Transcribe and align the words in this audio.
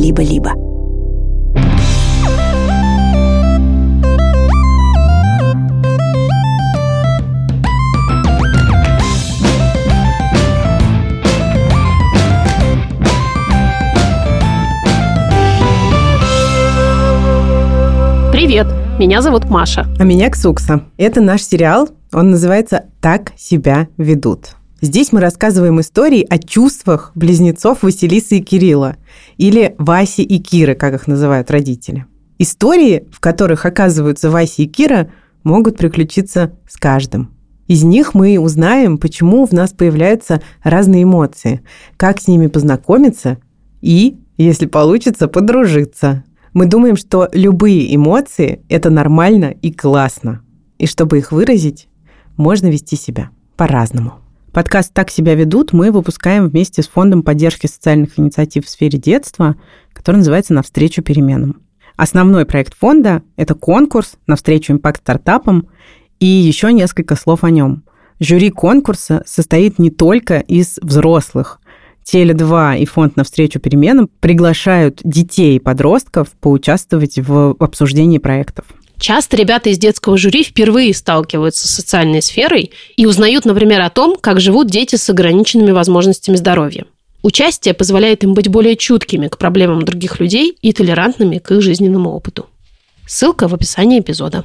либо-либо. 0.00 0.52
Привет, 18.32 18.66
меня 18.98 19.20
зовут 19.20 19.50
Маша. 19.50 19.86
А 19.98 20.04
меня 20.04 20.30
Ксукса. 20.30 20.84
Это 20.96 21.20
наш 21.20 21.42
сериал, 21.42 21.88
он 22.12 22.30
называется 22.30 22.86
«Так 23.00 23.32
себя 23.36 23.88
ведут». 23.98 24.59
Здесь 24.82 25.12
мы 25.12 25.20
рассказываем 25.20 25.78
истории 25.80 26.26
о 26.28 26.38
чувствах 26.38 27.12
близнецов 27.14 27.82
Василисы 27.82 28.38
и 28.38 28.42
Кирилла, 28.42 28.96
или 29.36 29.74
Васи 29.76 30.22
и 30.22 30.38
Киры, 30.38 30.74
как 30.74 30.94
их 30.94 31.06
называют 31.06 31.50
родители. 31.50 32.06
Истории, 32.38 33.06
в 33.12 33.20
которых 33.20 33.66
оказываются 33.66 34.30
Вася 34.30 34.62
и 34.62 34.66
Кира, 34.66 35.10
могут 35.44 35.76
приключиться 35.76 36.52
с 36.66 36.78
каждым. 36.78 37.30
Из 37.66 37.82
них 37.82 38.14
мы 38.14 38.38
узнаем, 38.38 38.96
почему 38.96 39.44
в 39.44 39.52
нас 39.52 39.72
появляются 39.72 40.40
разные 40.64 41.02
эмоции, 41.02 41.60
как 41.98 42.18
с 42.18 42.26
ними 42.26 42.46
познакомиться 42.46 43.36
и, 43.82 44.18
если 44.38 44.64
получится, 44.64 45.28
подружиться. 45.28 46.24
Мы 46.54 46.64
думаем, 46.64 46.96
что 46.96 47.28
любые 47.32 47.94
эмоции– 47.94 48.62
это 48.70 48.88
нормально 48.88 49.54
и 49.60 49.70
классно. 49.70 50.40
И 50.78 50.86
чтобы 50.86 51.18
их 51.18 51.32
выразить, 51.32 51.88
можно 52.38 52.68
вести 52.68 52.96
себя 52.96 53.28
по-разному. 53.56 54.19
Подкаст 54.52 54.92
«Так 54.92 55.12
себя 55.12 55.36
ведут» 55.36 55.72
мы 55.72 55.92
выпускаем 55.92 56.48
вместе 56.48 56.82
с 56.82 56.88
Фондом 56.88 57.22
поддержки 57.22 57.68
социальных 57.68 58.18
инициатив 58.18 58.66
в 58.66 58.68
сфере 58.68 58.98
детства, 58.98 59.54
который 59.92 60.16
называется 60.16 60.54
«Навстречу 60.54 61.02
переменам». 61.02 61.62
Основной 61.94 62.44
проект 62.46 62.74
фонда– 62.74 63.22
это 63.36 63.54
конкурс 63.54 64.14
«Навстречу 64.26 64.72
импакт-стартапам» 64.72 65.68
и 66.18 66.26
еще 66.26 66.72
несколько 66.72 67.14
слов 67.14 67.44
о 67.44 67.50
нем. 67.50 67.84
Жюри 68.18 68.50
конкурса 68.50 69.22
состоит 69.24 69.78
не 69.78 69.90
только 69.90 70.40
из 70.40 70.80
взрослых. 70.82 71.60
Теле2 72.04 72.80
и 72.80 72.86
фонд 72.86 73.14
«Навстречу 73.14 73.60
переменам» 73.60 74.10
приглашают 74.18 75.00
детей 75.04 75.58
и 75.58 75.60
подростков 75.60 76.30
поучаствовать 76.40 77.20
в 77.20 77.54
обсуждении 77.60 78.18
проектов. 78.18 78.66
Часто 79.00 79.38
ребята 79.38 79.70
из 79.70 79.78
детского 79.78 80.18
жюри 80.18 80.44
впервые 80.44 80.92
сталкиваются 80.92 81.66
с 81.66 81.70
социальной 81.70 82.20
сферой 82.20 82.70
и 82.98 83.06
узнают, 83.06 83.46
например, 83.46 83.80
о 83.80 83.88
том, 83.88 84.14
как 84.20 84.40
живут 84.40 84.68
дети 84.68 84.96
с 84.96 85.08
ограниченными 85.08 85.70
возможностями 85.70 86.36
здоровья. 86.36 86.84
Участие 87.22 87.72
позволяет 87.72 88.24
им 88.24 88.34
быть 88.34 88.48
более 88.48 88.76
чуткими 88.76 89.28
к 89.28 89.38
проблемам 89.38 89.86
других 89.86 90.20
людей 90.20 90.54
и 90.60 90.74
толерантными 90.74 91.38
к 91.38 91.50
их 91.50 91.62
жизненному 91.62 92.10
опыту. 92.10 92.46
Ссылка 93.06 93.48
в 93.48 93.54
описании 93.54 94.00
эпизода. 94.00 94.44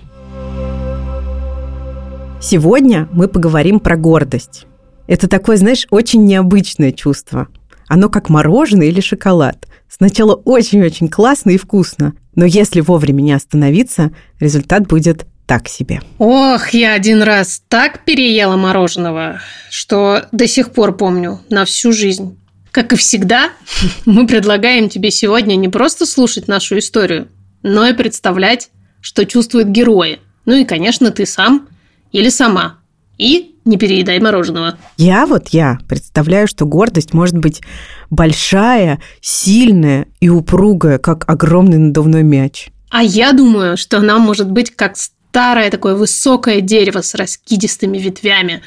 Сегодня 2.41 3.09
мы 3.11 3.27
поговорим 3.27 3.81
про 3.81 3.97
гордость. 3.97 4.67
Это 5.07 5.27
такое, 5.27 5.57
знаешь, 5.57 5.85
очень 5.89 6.23
необычное 6.23 6.93
чувство. 6.93 7.49
Оно 7.89 8.07
как 8.07 8.29
мороженое 8.29 8.87
или 8.87 9.01
шоколад. 9.01 9.67
Сначала 9.89 10.33
очень-очень 10.33 11.09
классно 11.09 11.51
и 11.51 11.57
вкусно, 11.57 12.13
но 12.35 12.45
если 12.45 12.81
вовремя 12.81 13.21
не 13.21 13.33
остановиться, 13.33 14.11
результат 14.39 14.87
будет 14.87 15.25
так 15.45 15.67
себе. 15.67 16.01
Ох, 16.17 16.69
я 16.69 16.93
один 16.93 17.21
раз 17.21 17.61
так 17.67 18.03
переела 18.03 18.55
мороженого, 18.55 19.41
что 19.69 20.25
до 20.31 20.47
сих 20.47 20.71
пор 20.71 20.97
помню 20.97 21.39
на 21.49 21.65
всю 21.65 21.91
жизнь. 21.91 22.37
Как 22.71 22.93
и 22.93 22.95
всегда, 22.95 23.51
мы 24.05 24.27
предлагаем 24.27 24.89
тебе 24.89 25.11
сегодня 25.11 25.55
не 25.55 25.69
просто 25.69 26.05
слушать 26.05 26.47
нашу 26.47 26.77
историю, 26.79 27.27
но 27.61 27.87
и 27.87 27.93
представлять, 27.93 28.69
что 29.01 29.25
чувствуют 29.25 29.67
герои. 29.67 30.19
Ну 30.45 30.55
и, 30.55 30.65
конечно, 30.65 31.11
ты 31.11 31.25
сам 31.25 31.67
или 32.11 32.29
сама. 32.29 32.79
И 33.17 33.55
не 33.65 33.77
переедай 33.77 34.19
мороженого. 34.19 34.77
Я 34.97 35.25
вот 35.25 35.49
я 35.49 35.79
представляю, 35.87 36.47
что 36.47 36.65
гордость 36.65 37.13
может 37.13 37.37
быть 37.37 37.61
большая, 38.09 39.01
сильная 39.21 40.07
и 40.19 40.29
упругая, 40.29 40.97
как 40.99 41.27
огромный 41.29 41.77
надувной 41.77 42.23
мяч. 42.23 42.69
А 42.89 43.03
я 43.03 43.33
думаю, 43.33 43.77
что 43.77 43.97
она 43.97 44.19
может 44.19 44.51
быть 44.51 44.75
как 44.75 44.95
старое 44.97 45.69
такое 45.69 45.95
высокое 45.95 46.61
дерево 46.61 47.01
с 47.01 47.13
раскидистыми 47.13 47.97
ветвями. 47.97 48.61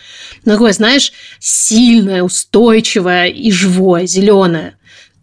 Такое, 0.45 0.73
знаешь, 0.73 1.13
сильное, 1.39 2.23
устойчивое 2.23 3.29
и 3.29 3.51
живое, 3.51 4.07
зеленое. 4.07 4.77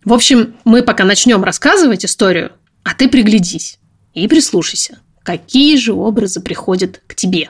В 0.04 0.14
общем, 0.14 0.56
мы 0.64 0.82
пока 0.82 1.04
начнем 1.04 1.44
рассказывать 1.44 2.06
историю, 2.06 2.52
а 2.84 2.96
ты 2.96 3.08
приглядись 3.08 3.78
и 4.16 4.28
прислушайся, 4.28 5.00
какие 5.24 5.78
же 5.78 5.94
образы 5.94 6.42
приходят 6.42 7.02
к 7.06 7.14
тебе. 7.14 7.50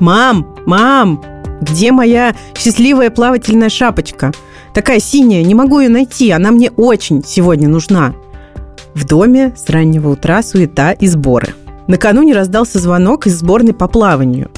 «Мам, 0.00 0.56
мам, 0.66 1.22
где 1.60 1.92
моя 1.92 2.34
счастливая 2.56 3.10
плавательная 3.10 3.68
шапочка? 3.68 4.32
Такая 4.74 4.98
синяя, 4.98 5.44
не 5.44 5.54
могу 5.54 5.80
ее 5.80 5.88
найти, 5.88 6.30
она 6.30 6.50
мне 6.50 6.70
очень 6.70 7.22
сегодня 7.24 7.68
нужна». 7.68 8.14
В 8.94 9.04
доме 9.06 9.54
с 9.56 9.68
раннего 9.70 10.08
утра 10.08 10.42
суета 10.42 10.92
и 10.92 11.06
сборы. 11.06 11.54
Накануне 11.86 12.34
раздался 12.34 12.78
звонок 12.78 13.26
из 13.26 13.38
сборной 13.38 13.72
по 13.72 13.86
плаванию. 13.88 14.50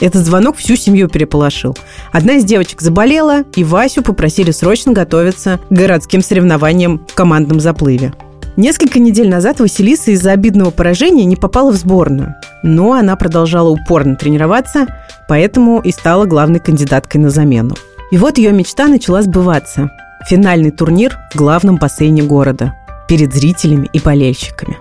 Этот 0.00 0.24
звонок 0.24 0.56
всю 0.56 0.76
семью 0.76 1.08
переполошил. 1.08 1.76
Одна 2.12 2.34
из 2.34 2.44
девочек 2.44 2.80
заболела, 2.80 3.42
и 3.56 3.64
Васю 3.64 4.02
попросили 4.02 4.52
срочно 4.52 4.92
готовиться 4.92 5.58
к 5.68 5.72
городским 5.72 6.22
соревнованиям 6.22 7.04
в 7.08 7.14
командном 7.14 7.60
заплыве. 7.60 8.12
Несколько 8.58 8.98
недель 8.98 9.28
назад 9.28 9.60
Василиса 9.60 10.10
из-за 10.10 10.32
обидного 10.32 10.72
поражения 10.72 11.24
не 11.24 11.36
попала 11.36 11.70
в 11.70 11.76
сборную. 11.76 12.34
Но 12.64 12.94
она 12.94 13.14
продолжала 13.14 13.68
упорно 13.68 14.16
тренироваться, 14.16 14.88
поэтому 15.28 15.80
и 15.80 15.92
стала 15.92 16.24
главной 16.24 16.58
кандидаткой 16.58 17.20
на 17.20 17.30
замену. 17.30 17.76
И 18.10 18.18
вот 18.18 18.36
ее 18.36 18.50
мечта 18.50 18.88
начала 18.88 19.22
сбываться. 19.22 19.92
Финальный 20.28 20.72
турнир 20.72 21.16
в 21.32 21.36
главном 21.36 21.76
бассейне 21.76 22.24
города. 22.24 22.74
Перед 23.06 23.32
зрителями 23.32 23.88
и 23.92 24.00
болельщиками. 24.00 24.76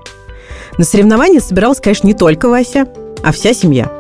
На 0.79 0.83
соревнования 0.83 1.39
собиралась, 1.39 1.79
конечно, 1.79 2.07
не 2.07 2.15
только 2.15 2.49
Вася, 2.49 2.87
а 3.23 3.31
вся 3.31 3.53
семья. 3.53 3.91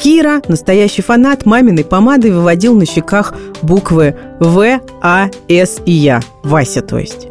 Кира, 0.00 0.40
настоящий 0.46 1.02
фанат, 1.02 1.44
маминой 1.44 1.84
помадой 1.84 2.30
выводил 2.30 2.76
на 2.76 2.86
щеках 2.86 3.34
буквы 3.60 4.14
В, 4.38 4.80
А, 5.02 5.30
С 5.48 5.80
и 5.84 5.90
Я. 5.90 6.20
Вася, 6.44 6.80
то 6.80 6.96
есть. 6.96 7.26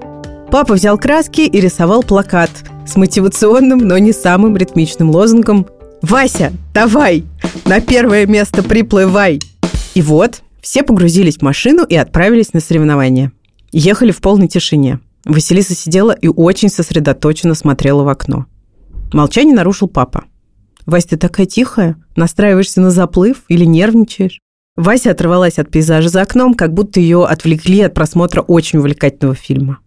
Папа 0.55 0.75
взял 0.75 0.97
краски 0.97 1.41
и 1.41 1.59
рисовал 1.59 2.01
плакат 2.01 2.49
с 2.87 2.95
мотивационным, 2.95 3.79
но 3.79 3.97
не 3.97 4.13
самым 4.13 4.55
ритмичным 4.55 5.09
лозунгом 5.09 5.67
«Вася, 6.01 6.53
давай! 6.73 7.25
На 7.65 7.81
первое 7.81 8.25
место 8.25 8.63
приплывай!» 8.63 9.41
И 9.95 10.01
вот, 10.01 10.43
все 10.61 10.83
погрузились 10.83 11.39
в 11.39 11.41
машину 11.41 11.83
и 11.83 11.97
отправились 11.97 12.53
на 12.53 12.61
соревнования. 12.61 13.33
Ехали 13.73 14.13
в 14.13 14.21
полной 14.21 14.47
тишине. 14.47 15.01
Василиса 15.25 15.75
сидела 15.75 16.13
и 16.13 16.29
очень 16.29 16.69
сосредоточенно 16.69 17.53
смотрела 17.53 18.03
в 18.03 18.07
окно. 18.07 18.45
Молчание 19.11 19.53
нарушил 19.53 19.89
папа. 19.89 20.23
«Вася, 20.85 21.09
ты 21.09 21.17
такая 21.17 21.47
тихая? 21.47 21.97
Настраиваешься 22.15 22.79
на 22.79 22.91
заплыв 22.91 23.41
или 23.49 23.65
нервничаешь?» 23.65 24.39
Вася 24.77 25.11
оторвалась 25.11 25.59
от 25.59 25.69
пейзажа 25.69 26.07
за 26.07 26.21
окном, 26.21 26.53
как 26.53 26.73
будто 26.73 27.01
ее 27.01 27.25
отвлекли 27.25 27.81
от 27.81 27.93
просмотра 27.93 28.39
очень 28.39 28.79
увлекательного 28.79 29.35
фильма. 29.35 29.79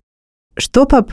«Что, 0.58 0.86
пап?» 0.86 1.12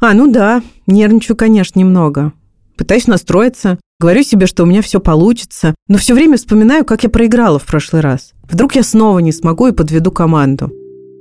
«А, 0.00 0.12
ну 0.12 0.30
да, 0.30 0.62
нервничаю, 0.86 1.36
конечно, 1.36 1.78
немного. 1.78 2.32
Пытаюсь 2.76 3.06
настроиться, 3.06 3.78
говорю 3.98 4.22
себе, 4.22 4.46
что 4.46 4.64
у 4.64 4.66
меня 4.66 4.82
все 4.82 5.00
получится, 5.00 5.74
но 5.88 5.96
все 5.96 6.14
время 6.14 6.36
вспоминаю, 6.36 6.84
как 6.84 7.02
я 7.02 7.08
проиграла 7.08 7.58
в 7.58 7.64
прошлый 7.64 8.02
раз. 8.02 8.32
Вдруг 8.50 8.74
я 8.74 8.82
снова 8.82 9.20
не 9.20 9.32
смогу 9.32 9.68
и 9.68 9.72
подведу 9.72 10.10
команду». 10.10 10.70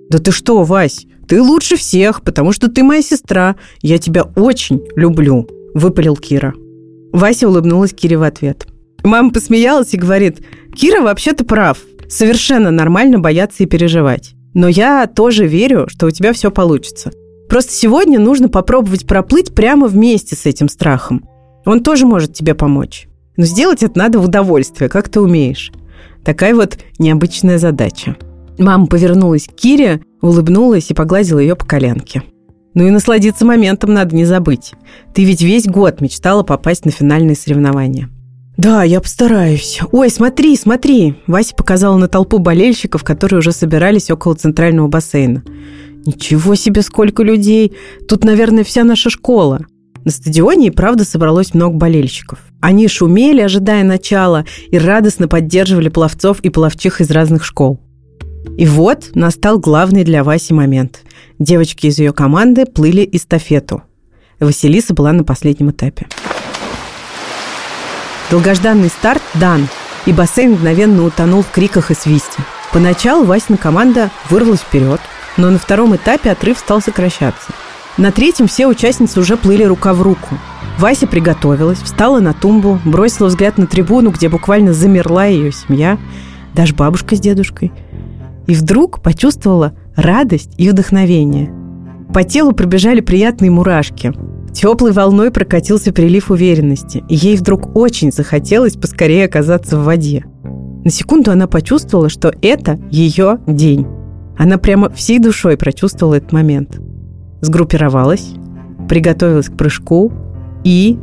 «Да 0.09 0.20
ты 0.20 0.32
что, 0.32 0.64
Вась, 0.64 1.06
ты 1.28 1.42
лучше 1.42 1.78
всех, 1.78 2.23
потому 2.23 2.52
что 2.52 2.70
ты 2.70 2.84
моя 2.84 3.02
сестра. 3.02 3.56
Я 3.82 3.97
тебя 3.97 4.23
очень 4.35 4.82
люблю»,– 4.97 5.47
выпалил 5.73 6.18
Кира. 6.18 6.53
Вася 7.14 7.47
улыбнулась 7.47 7.94
Кире 7.94 8.18
в 8.18 8.23
ответ. 8.23 8.68
Мама 9.03 9.32
посмеялась 9.32 9.94
и 9.94 9.97
говорит, 9.97 10.41
«Кира 10.76 11.02
вообще-то 11.02 11.46
прав. 11.46 11.78
Совершенно 12.09 12.72
нормально 12.72 13.20
бояться 13.20 13.64
и 13.64 13.66
переживать. 13.66 14.34
Но 14.53 14.68
я 14.68 15.08
тоже 15.08 15.47
верю, 15.47 15.88
что 15.88 16.08
у 16.08 16.12
тебя 16.12 16.34
все 16.34 16.52
получится. 16.52 17.14
Просто 17.52 17.74
сегодня 17.74 18.18
нужно 18.18 18.48
попробовать 18.48 19.06
проплыть 19.06 19.53
прямо 19.53 19.88
вместе 19.88 20.38
с 20.38 20.46
этим 20.46 20.70
страхом. 20.70 21.28
Он 21.66 21.84
тоже 21.84 22.06
может 22.06 22.32
тебе 22.32 22.56
помочь. 22.56 23.09
Но 23.36 23.44
сделать 23.44 23.84
это 23.84 24.00
надо 24.00 24.20
в 24.20 24.24
удовольствие, 24.24 24.90
как 24.90 25.09
ты 25.09 25.20
умеешь. 25.20 25.70
Такая 26.24 26.56
вот 26.56 26.78
необычная 26.98 27.58
задача. 27.58 28.16
Мама 28.58 28.88
повернулась 28.88 29.50
к 29.50 29.52
Кире, 29.52 30.00
улыбнулась 30.22 30.92
и 30.92 30.94
погладила 30.94 31.40
ее 31.40 31.58
по 31.58 31.66
коленке. 31.66 32.24
Ну 32.74 32.88
и 32.88 32.90
насладиться 32.90 33.44
моментом 33.44 33.94
надо 33.94 34.16
не 34.16 34.24
забыть. 34.24 34.72
Ты 35.14 35.26
ведь 35.26 35.42
весь 35.42 35.66
год 35.66 36.00
мечтала 36.00 36.44
попасть 36.44 36.86
на 36.86 36.92
финальные 36.92 37.36
соревнования. 37.36 38.09
Да, 38.56 38.84
я 38.84 39.02
постараюсь. 39.02 39.82
Ой, 39.92 40.09
смотри, 40.09 40.56
смотри. 40.56 41.18
Вася 41.28 41.54
показала 41.54 41.97
на 41.97 42.08
толпу 42.08 42.38
болельщиков, 42.38 43.04
которые 43.04 43.40
уже 43.40 43.52
собирались 43.52 44.09
около 44.09 44.36
центрального 44.36 44.88
бассейна. 44.88 45.44
Ничего 46.06 46.56
себе, 46.56 46.82
сколько 46.82 47.24
людей! 47.24 47.74
Тут, 48.08 48.24
наверное, 48.24 48.64
вся 48.64 48.84
наша 48.84 49.09
школа. 49.09 49.62
На 50.03 50.12
стадионе 50.12 50.68
и 50.68 50.72
правда 50.72 51.06
собралось 51.06 51.53
много 51.53 51.76
болельщиков. 51.76 52.40
Они 52.59 52.88
шумели, 52.88 53.42
ожидая 53.42 53.84
начала, 53.84 54.46
и 54.70 54.78
радостно 54.78 55.28
поддерживали 55.28 55.90
пловцов 55.90 56.40
и 56.40 56.50
пловчих 56.50 57.02
из 57.02 57.12
разных 57.12 57.46
школ. 57.46 57.80
И 58.58 58.66
вот 58.66 59.12
настал 59.14 59.59
главный 59.59 60.03
для 60.03 60.24
Васи 60.24 60.53
момент. 60.53 61.03
Девочки 61.38 61.88
из 61.88 62.00
ее 62.00 62.14
команды 62.14 62.66
плыли 62.66 63.08
эстафету. 63.12 63.84
Василиса 64.40 64.96
была 64.96 65.14
на 65.14 65.24
последнем 65.24 65.70
этапе. 65.70 66.08
Долгожданный 68.32 68.90
старт 68.90 69.22
дан, 69.36 69.68
и 70.08 70.14
бассейн 70.14 70.54
мгновенно 70.54 71.06
утонул 71.06 71.44
в 71.44 71.52
криках 71.52 71.92
и 71.92 71.94
свисте. 71.94 72.42
Поначалу 72.74 73.26
Васина 73.26 73.58
команда 73.58 74.09
вырвалась 74.30 74.62
вперед, 74.62 75.00
но 75.38 75.50
на 75.50 75.58
втором 75.58 75.96
этапе 75.96 76.32
отрыв 76.32 76.58
стал 76.58 76.82
сокращаться. 76.82 77.52
На 77.98 78.12
третьем 78.12 78.48
все 78.48 78.68
участницы 78.68 79.20
уже 79.20 79.38
плыли 79.38 79.64
рука 79.64 79.94
в 79.94 80.02
руку. 80.02 80.38
Вася 80.80 81.08
приготовилась, 81.08 81.80
встала 81.80 82.20
на 82.20 82.34
тумбу, 82.34 82.80
бросила 82.86 83.28
взгляд 83.28 83.58
на 83.58 83.68
трибуну, 83.68 84.12
где 84.12 84.30
буквально 84.30 84.74
замерла 84.74 85.26
ее 85.26 85.52
семья, 85.52 85.98
даже 86.56 86.74
бабушка 86.74 87.16
с 87.16 87.20
дедушкой. 87.20 87.72
И 88.48 88.56
вдруг 88.56 89.02
почувствовала 89.02 89.74
радость 89.96 90.54
и 90.58 90.70
вдохновение. 90.70 91.54
По 92.14 92.24
телу 92.24 92.54
пробежали 92.54 93.02
приятные 93.02 93.52
мурашки. 93.52 94.14
Теплой 94.54 94.92
волной 94.92 95.32
прокатился 95.32 95.94
прилив 95.94 96.32
уверенности, 96.32 97.04
и 97.08 97.16
ей 97.16 97.38
вдруг 97.38 97.76
очень 97.76 98.12
захотелось 98.12 98.76
поскорее 98.76 99.26
оказаться 99.26 99.78
в 99.78 99.84
воде. 99.84 100.26
На 100.84 100.90
секунду 100.90 101.32
она 101.32 101.48
почувствовала, 101.48 102.10
что 102.10 102.34
это 102.42 102.80
ее 102.90 103.40
день. 103.48 103.86
Она 104.38 104.58
прямо 104.58 104.90
всей 104.90 105.20
душой 105.20 105.58
прочувствовала 105.58 106.16
этот 106.16 106.32
момент. 106.32 106.80
Сгруппировалась, 107.42 108.34
приготовилась 108.88 109.50
к 109.50 109.58
прыжку 109.58 110.12
и... 110.64 111.00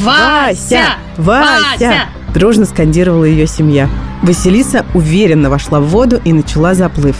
Вася! 0.00 0.96
Вася! 1.16 2.06
Дружно 2.34 2.66
скандировала 2.66 3.24
ее 3.24 3.46
семья. 3.46 3.88
Василиса 4.22 4.84
уверенно 4.94 5.50
вошла 5.50 5.80
в 5.80 5.86
воду 5.86 6.20
и 6.24 6.32
начала 6.32 6.74
заплыв. 6.74 7.16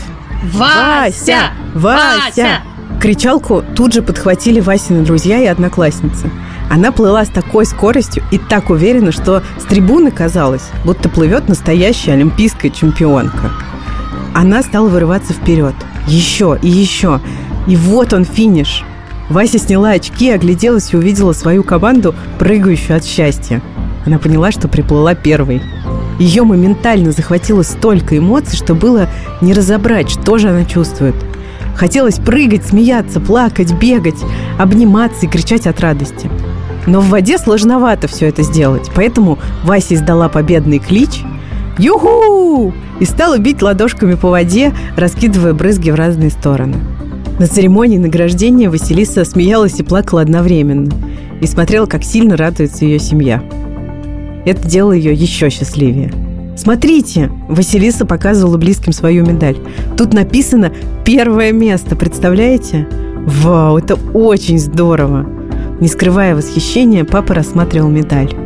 Вася! 0.53 1.51
Вася! 1.75 2.61
Кричалку 3.01 3.63
тут 3.75 3.93
же 3.93 4.03
подхватили 4.03 4.61
Васины 4.61 5.05
друзья 5.05 5.39
и 5.39 5.47
одноклассницы. 5.47 6.31
Она 6.71 6.91
плыла 6.93 7.25
с 7.25 7.29
такой 7.29 7.65
скоростью 7.65 8.25
и 8.33 8.39
так 8.39 8.71
уверенно, 8.71 9.13
что 9.13 9.43
с 9.59 9.65
трибуны 9.65 10.11
казалось, 10.11 10.69
будто 10.85 11.09
плывет 11.09 11.49
настоящая 11.49 12.13
олимпийская 12.13 12.71
чемпионка. 12.71 13.53
Она 14.37 14.63
стала 14.63 14.89
вырываться 14.91 15.33
вперед. 15.33 15.75
Еще 16.07 16.59
и 16.61 16.69
еще. 16.69 17.21
И 17.67 17.75
вот 17.75 18.13
он 18.13 18.27
финиш. 18.27 18.85
Вася 19.31 19.59
сняла 19.59 19.93
очки, 19.93 20.31
огляделась 20.31 20.93
и 20.93 20.97
увидела 20.99 21.33
свою 21.33 21.65
команду, 21.65 22.15
прыгающую 22.39 22.99
от 22.99 23.05
счастья. 23.07 23.63
Она 24.05 24.19
поняла, 24.19 24.53
что 24.53 24.69
приплыла 24.69 25.15
первой. 25.15 25.63
Ее 26.19 26.43
моментально 26.43 27.13
захватило 27.13 27.63
столько 27.63 28.19
эмоций, 28.19 28.59
что 28.59 28.75
было 28.75 29.09
не 29.41 29.55
разобрать, 29.55 30.11
что 30.11 30.37
же 30.37 30.51
она 30.51 30.67
чувствует. 30.67 31.15
Хотелось 31.75 32.17
прыгать, 32.17 32.67
смеяться, 32.67 33.21
плакать, 33.21 33.73
бегать, 33.73 34.23
обниматься 34.59 35.25
и 35.25 35.31
кричать 35.31 35.67
от 35.67 35.81
радости. 35.81 36.31
Но 36.87 37.01
в 37.01 37.09
воде 37.09 37.39
сложновато 37.39 38.07
все 38.07 38.27
это 38.27 38.43
сделать, 38.43 38.91
поэтому 38.95 39.39
Вася 39.65 39.95
издала 39.95 40.29
победный 40.29 40.79
клич– 40.79 41.23
«Юху!» 41.79 42.73
и 43.01 43.05
стала 43.05 43.39
бить 43.39 43.63
ладошками 43.63 44.15
по 44.15 44.31
воде, 44.31 44.73
раскидывая 44.97 45.53
брызги 45.53 45.91
в 45.91 45.95
разные 45.95 46.31
стороны. 46.31 46.77
На 47.39 47.47
церемонии 47.47 47.99
награждения 47.99 48.71
Василиса 48.71 49.25
смеялась 49.25 49.79
и 49.79 49.83
плакала 49.83 50.23
одновременно 50.23 50.91
и 51.41 51.47
смотрела, 51.47 51.87
как 51.87 52.03
сильно 52.03 52.37
радуется 52.37 52.87
ее 52.87 52.99
семья. 52.99 53.43
Это 54.47 54.67
делало 54.67 54.93
ее 54.93 55.13
еще 55.13 55.51
счастливее. 55.51 56.13
Смотрите, 56.57 57.31
Василиса 57.49 58.07
показывала 58.07 58.57
близким 58.57 58.93
свою 58.93 59.27
медаль. 59.27 59.59
Тут 59.99 60.15
написано 60.15 60.73
«Первое 61.05 61.53
место», 61.53 61.95
представляете? 61.97 62.89
Вау, 63.27 63.77
это 63.77 63.97
очень 64.15 64.59
здорово! 64.59 65.27
Не 65.81 65.89
скрывая 65.89 66.35
восхищения, 66.35 67.05
папа 67.05 67.35
рассматривал 67.35 67.91
медаль. 67.91 68.46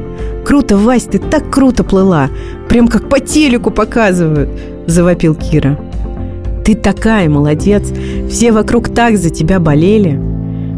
«Круто, 0.50 0.76
Вась, 0.76 1.05
ты 1.05 1.20
так 1.20 1.49
круто 1.49 1.85
плыла! 1.85 2.29
Прям 2.69 2.88
как 2.88 3.08
по 3.08 3.20
телеку 3.20 3.70
показывают!»– 3.70 4.49
завопил 4.88 5.37
Кира. 5.37 5.79
«Ты 6.64 6.75
такая 6.75 7.29
молодец! 7.29 7.85
Все 8.29 8.50
вокруг 8.50 8.88
так 8.88 9.17
за 9.17 9.31
тебя 9.31 9.61
болели!» 9.61 10.11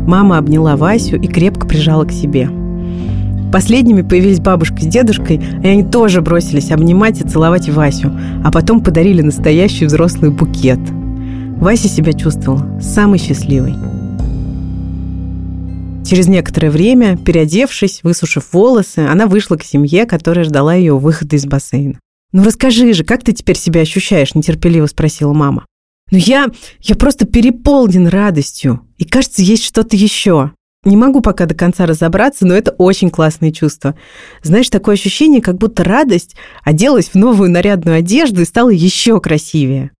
Мама 0.06 0.36
обняла 0.36 0.76
Васю 0.76 1.16
и 1.16 1.26
крепко 1.26 1.66
прижала 1.66 2.04
к 2.04 2.12
себе. 2.12 2.50
Последними 3.50 4.02
появились 4.02 4.40
бабушка 4.40 4.82
с 4.82 4.86
дедушкой, 4.86 5.40
и 5.64 5.66
они 5.66 5.84
тоже 5.84 6.20
бросились 6.20 6.70
обнимать 6.70 7.22
и 7.22 7.26
целовать 7.26 7.70
Васю, 7.70 8.12
а 8.44 8.52
потом 8.52 8.82
подарили 8.82 9.22
настоящий 9.22 9.86
взрослый 9.86 10.30
букет. 10.30 10.80
Вася 11.56 11.88
себя 11.88 12.12
чувствовал 12.12 12.60
самой 12.78 13.18
счастливой. 13.18 13.74
Через 16.12 16.26
некоторое 16.26 16.70
время, 16.70 17.16
переодевшись, 17.16 18.00
высушив 18.02 18.52
волосы, 18.52 18.98
она 18.98 19.26
вышла 19.26 19.56
к 19.56 19.64
семье, 19.64 20.04
которая 20.04 20.44
ждала 20.44 20.74
ее 20.74 20.98
выхода 20.98 21.36
из 21.36 21.46
бассейна. 21.46 21.98
«Ну 22.32 22.44
расскажи 22.44 22.92
же, 22.92 23.02
как 23.02 23.24
ты 23.24 23.32
теперь 23.32 23.56
себя 23.56 23.80
ощущаешь?»– 23.80 24.34
нетерпеливо 24.34 24.84
спросила 24.84 25.32
мама. 25.32 25.64
«Ну 26.10 26.18
я... 26.18 26.50
я 26.80 26.96
просто 26.96 27.24
переполнен 27.24 28.08
радостью. 28.08 28.86
И 28.98 29.06
кажется, 29.06 29.40
есть 29.40 29.64
что-то 29.64 29.96
еще. 29.96 30.52
Не 30.84 30.98
могу 30.98 31.22
пока 31.22 31.46
до 31.46 31.54
конца 31.54 31.86
разобраться, 31.86 32.46
но 32.46 32.52
это 32.52 32.72
очень 32.72 33.08
классное 33.08 33.50
чувство. 33.50 33.94
Знаешь, 34.42 34.68
такое 34.68 34.96
ощущение, 34.96 35.40
как 35.40 35.56
будто 35.56 35.82
радость 35.82 36.36
оделась 36.62 37.08
в 37.08 37.14
новую 37.14 37.50
нарядную 37.50 37.96
одежду 37.96 38.42
и 38.42 38.44
стала 38.44 38.68
еще 38.68 39.18
красивее». 39.18 39.92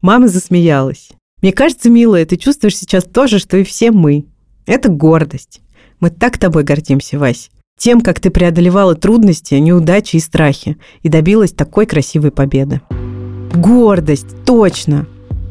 Мама 0.00 0.28
засмеялась. 0.28 1.10
«Мне 1.42 1.52
кажется, 1.52 1.90
милая, 1.90 2.24
ты 2.24 2.38
чувствуешь 2.38 2.78
сейчас 2.78 3.04
то 3.04 3.26
же, 3.26 3.38
что 3.38 3.58
и 3.58 3.64
все 3.64 3.90
мы. 3.90 4.24
Это 4.68 4.90
гордость. 4.90 5.62
Мы 5.98 6.10
так 6.10 6.36
тобой 6.36 6.62
гордимся, 6.62 7.18
Вась. 7.18 7.50
Тем, 7.78 8.02
как 8.02 8.20
ты 8.20 8.28
преодолевала 8.28 8.94
трудности, 8.94 9.54
неудачи 9.54 10.16
и 10.16 10.20
страхи 10.20 10.76
и 11.02 11.08
добилась 11.08 11.52
такой 11.52 11.86
красивой 11.86 12.32
победы. 12.32 12.82
Гордость, 13.54 14.44
точно, 14.44 15.06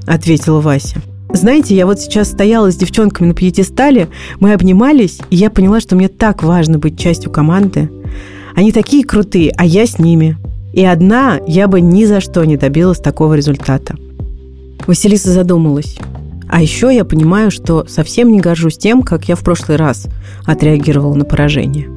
ответила 0.05 0.61
Вася. 0.61 1.01
Знаете, 1.33 1.75
я 1.75 1.87
вот 1.87 1.99
сейчас 1.99 2.29
стояла 2.29 2.71
с 2.71 2.75
девчонками 2.75 3.29
на 3.29 3.33
пьедестале, 3.33 4.07
мы 4.39 4.53
обнимались, 4.53 5.19
и 5.31 5.35
я 5.35 5.49
поняла, 5.49 5.79
что 5.79 5.95
мне 5.95 6.09
так 6.09 6.43
важно 6.43 6.77
быть 6.77 6.99
частью 6.99 7.31
команды. 7.31 7.89
Они 8.55 8.71
такие 8.71 9.03
крутые, 9.03 9.51
а 9.57 9.65
я 9.65 9.87
с 9.87 9.97
ними. 9.97 10.37
И 10.73 10.85
одна 10.85 11.39
я 11.47 11.67
бы 11.67 11.81
ни 11.81 12.05
за 12.05 12.21
что 12.21 12.45
не 12.45 12.55
добилась 12.55 12.99
такого 12.99 13.33
результата. 13.33 13.95
Василиса 14.85 15.31
задумалась. 15.31 15.97
А 16.49 16.61
еще 16.61 16.93
я 16.93 17.03
понимаю, 17.03 17.51
что 17.51 17.85
совсем 17.87 18.31
не 18.31 18.39
горжусь 18.39 18.77
тем, 18.77 19.03
как 19.03 19.25
я 19.25 19.35
в 19.35 19.41
прошлый 19.41 19.77
раз 19.77 20.07
отреагировала 20.45 21.13
на 21.13 21.25
поражение. 21.25 21.89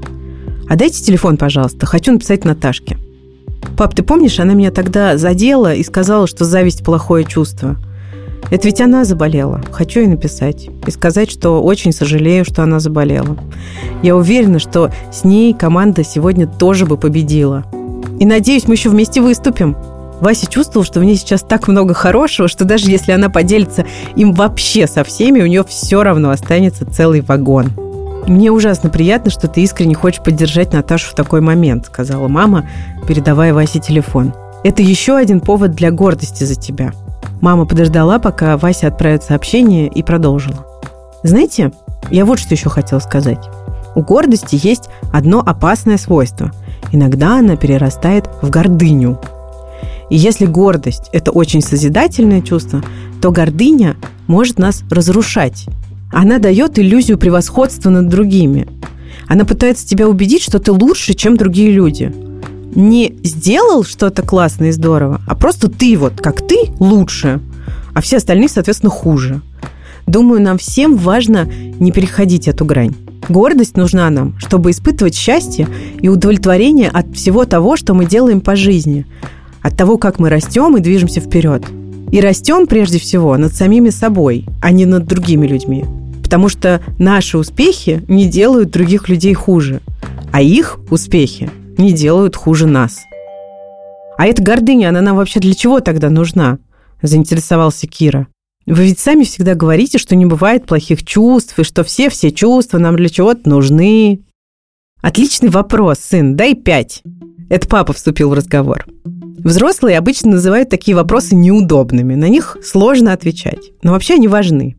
А 0.68 0.76
дайте 0.76 1.02
телефон, 1.02 1.36
пожалуйста, 1.36 1.86
хочу 1.86 2.12
написать 2.12 2.44
Наташке. 2.44 2.98
Пап, 3.76 3.94
ты 3.94 4.02
помнишь, 4.02 4.40
она 4.40 4.54
меня 4.54 4.70
тогда 4.70 5.16
задела 5.16 5.74
и 5.74 5.82
сказала, 5.82 6.26
что 6.26 6.44
зависть– 6.44 6.84
плохое 6.84 7.24
чувство. 7.24 7.76
Это 8.50 8.66
ведь 8.66 8.80
она 8.80 9.04
заболела. 9.04 9.60
Хочу 9.70 10.00
ей 10.00 10.08
написать. 10.08 10.68
И 10.86 10.90
сказать, 10.90 11.30
что 11.30 11.62
очень 11.62 11.92
сожалею, 11.92 12.44
что 12.44 12.62
она 12.62 12.80
заболела. 12.80 13.36
Я 14.02 14.16
уверена, 14.16 14.58
что 14.58 14.90
с 15.12 15.24
ней 15.24 15.54
команда 15.54 16.02
сегодня 16.04 16.46
тоже 16.46 16.86
бы 16.86 16.96
победила. 16.96 17.64
И 18.18 18.26
надеюсь, 18.26 18.66
мы 18.66 18.74
еще 18.74 18.88
вместе 18.88 19.20
выступим. 19.20 19.76
Вася 20.20 20.46
чувствовал, 20.46 20.84
что 20.84 21.00
в 21.00 21.04
ней 21.04 21.16
сейчас 21.16 21.42
так 21.42 21.68
много 21.68 21.94
хорошего, 21.94 22.48
что 22.48 22.64
даже 22.64 22.90
если 22.90 23.12
она 23.12 23.30
поделится 23.30 23.86
им 24.16 24.32
вообще 24.32 24.86
со 24.86 25.04
всеми, 25.04 25.40
у 25.40 25.46
нее 25.46 25.64
все 25.64 26.02
равно 26.02 26.30
останется 26.30 26.84
целый 26.84 27.20
вагон. 27.20 27.68
«Мне 28.26 28.52
ужасно 28.52 28.90
приятно, 28.90 29.30
что 29.30 29.48
ты 29.48 29.62
искренне 29.62 29.94
хочешь 29.94 30.22
поддержать 30.22 30.72
Наташу 30.72 31.10
в 31.10 31.14
такой 31.14 31.40
момент», 31.40 31.86
сказала 31.86 32.28
мама, 32.28 32.68
передавая 33.08 33.54
Васе 33.54 33.80
телефон. 33.80 34.34
«Это 34.62 34.82
еще 34.82 35.16
один 35.16 35.40
повод 35.40 35.72
для 35.72 35.90
гордости 35.90 36.44
за 36.44 36.54
тебя». 36.54 36.92
Мама 37.40 37.64
подождала, 37.64 38.18
пока 38.18 38.56
Вася 38.58 38.88
отправит 38.88 39.24
сообщение 39.24 39.88
и 39.88 40.02
продолжила. 40.02 40.66
«Знаете, 41.22 41.72
я 42.10 42.24
вот 42.24 42.38
что 42.38 42.54
еще 42.54 42.68
хотела 42.68 42.98
сказать. 42.98 43.48
У 43.94 44.02
гордости 44.02 44.58
есть 44.62 44.90
одно 45.12 45.40
опасное 45.44 45.96
свойство. 45.96 46.52
Иногда 46.92 47.38
она 47.38 47.56
перерастает 47.56 48.28
в 48.42 48.50
гордыню. 48.50 49.18
И 50.10 50.16
если 50.16 50.44
гордость– 50.44 51.08
это 51.12 51.30
очень 51.30 51.62
созидательное 51.62 52.42
чувство, 52.42 52.82
то 53.22 53.30
гордыня 53.30 53.96
может 54.26 54.58
нас 54.58 54.82
разрушать. 54.90 55.66
Она 56.12 56.38
дает 56.38 56.78
иллюзию 56.78 57.16
превосходства 57.16 57.90
над 57.90 58.08
другими. 58.08 58.66
Она 59.28 59.44
пытается 59.44 59.86
тебя 59.86 60.08
убедить, 60.08 60.42
что 60.42 60.58
ты 60.58 60.72
лучше, 60.72 61.14
чем 61.14 61.36
другие 61.36 61.70
люди. 61.70 62.12
Не 62.74 63.14
сделал 63.22 63.84
что-то 63.84 64.22
классное 64.22 64.68
и 64.68 64.72
здорово, 64.72 65.20
а 65.26 65.34
просто 65.34 65.70
ты 65.70 65.96
вот, 65.96 66.14
как 66.20 66.46
ты, 66.46 66.56
лучше. 66.78 67.40
а 67.94 68.00
все 68.00 68.16
остальные, 68.18 68.48
соответственно, 68.48 68.90
хуже. 68.90 69.40
Думаю, 70.06 70.42
нам 70.42 70.58
всем 70.58 70.96
важно 70.96 71.48
не 71.78 71.92
переходить 71.92 72.48
эту 72.48 72.64
грань. 72.64 72.94
Гордость 73.28 73.76
нужна 73.76 74.10
нам, 74.10 74.36
чтобы 74.38 74.70
испытывать 74.70 75.14
счастье 75.14 75.68
и 76.00 76.08
удовлетворение 76.08 76.88
от 76.88 77.14
всего 77.14 77.44
того, 77.44 77.76
что 77.76 77.94
мы 77.94 78.06
делаем 78.06 78.40
по 78.40 78.56
жизни, 78.56 79.06
от 79.62 79.76
того, 79.76 79.98
как 79.98 80.18
мы 80.18 80.28
растем 80.28 80.76
и 80.76 80.80
движемся 80.80 81.20
вперед. 81.20 81.64
И 82.10 82.20
растем 82.20 82.66
прежде 82.66 82.98
всего 82.98 83.36
над 83.36 83.54
самими 83.54 83.90
собой, 83.90 84.46
а 84.60 84.72
не 84.72 84.86
над 84.86 85.06
другими 85.06 85.46
людьми. 85.46 85.84
Потому 86.22 86.48
что 86.48 86.80
наши 86.98 87.38
успехи 87.38 88.04
не 88.08 88.26
делают 88.26 88.70
других 88.70 89.08
людей 89.08 89.34
хуже, 89.34 89.80
а 90.32 90.42
их 90.42 90.78
успехи 90.90 91.50
не 91.78 91.92
делают 91.92 92.36
хуже 92.36 92.66
нас. 92.66 93.00
А 94.18 94.26
эта 94.26 94.42
гордыня, 94.42 94.90
она 94.90 95.00
нам 95.00 95.16
вообще 95.16 95.40
для 95.40 95.54
чего 95.54 95.80
тогда 95.80 96.10
нужна? 96.10 96.58
Заинтересовался 97.00 97.86
Кира. 97.86 98.26
Вы 98.66 98.84
ведь 98.84 98.98
сами 98.98 99.24
всегда 99.24 99.54
говорите, 99.54 99.98
что 99.98 100.14
не 100.14 100.26
бывает 100.26 100.66
плохих 100.66 101.04
чувств, 101.04 101.58
и 101.58 101.64
что 101.64 101.82
все-все 101.82 102.30
чувства 102.30 102.78
нам 102.78 102.96
для 102.96 103.08
чего-то 103.08 103.48
нужны. 103.48 104.20
Отличный 105.00 105.48
вопрос, 105.48 105.98
сын, 105.98 106.36
дай 106.36 106.54
пять. 106.54 107.02
Это 107.48 107.66
папа 107.66 107.92
вступил 107.92 108.30
в 108.30 108.34
разговор. 108.34 108.86
Взрослые 109.44 109.98
обычно 109.98 110.32
называют 110.32 110.68
такие 110.68 110.96
вопросы 110.96 111.34
неудобными. 111.34 112.14
На 112.14 112.28
них 112.28 112.56
сложно 112.62 113.12
отвечать. 113.12 113.72
Но 113.82 113.92
вообще 113.92 114.14
они 114.14 114.28
важны. 114.28 114.76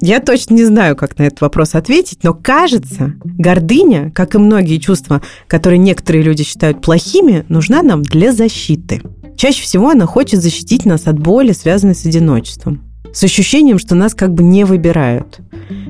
Я 0.00 0.20
точно 0.20 0.54
не 0.54 0.64
знаю, 0.64 0.96
как 0.96 1.18
на 1.18 1.24
этот 1.24 1.40
вопрос 1.40 1.74
ответить, 1.74 2.20
но 2.22 2.32
кажется, 2.32 3.14
гордыня, 3.24 4.10
как 4.14 4.34
и 4.34 4.38
многие 4.38 4.78
чувства, 4.78 5.22
которые 5.46 5.78
некоторые 5.78 6.22
люди 6.22 6.44
считают 6.44 6.80
плохими, 6.80 7.44
нужна 7.48 7.82
нам 7.82 8.02
для 8.02 8.32
защиты. 8.32 9.02
Чаще 9.36 9.62
всего 9.62 9.90
она 9.90 10.06
хочет 10.06 10.40
защитить 10.40 10.84
нас 10.84 11.06
от 11.06 11.18
боли, 11.18 11.52
связанной 11.52 11.94
с 11.94 12.06
одиночеством. 12.06 12.84
С 13.12 13.24
ощущением, 13.24 13.78
что 13.78 13.94
нас 13.94 14.14
как 14.14 14.34
бы 14.34 14.42
не 14.42 14.64
выбирают. 14.64 15.40